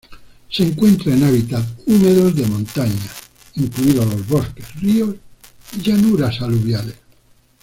[0.49, 3.07] Se encuentra en hábitat húmedos de montaña,
[3.53, 5.15] incluidos los bosques, ríos
[5.77, 6.95] y llanuras aluviales.